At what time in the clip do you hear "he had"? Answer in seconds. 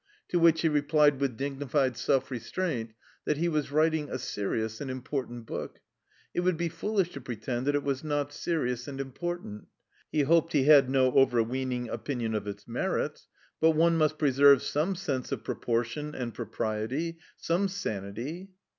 10.53-10.89